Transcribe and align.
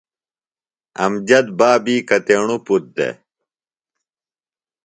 امجد 1.05 1.45
بابی 1.59 1.95
کتیݨوۡ 2.07 2.59
پُتر 2.65 2.83
دےۡ؟ 2.95 3.15